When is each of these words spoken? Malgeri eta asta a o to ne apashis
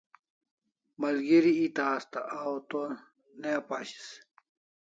Malgeri 1.03 1.51
eta 1.65 1.85
asta 1.99 2.25
a 2.39 2.39
o 2.55 2.57
to 2.75 2.81
ne 3.45 3.55
apashis 3.59 4.09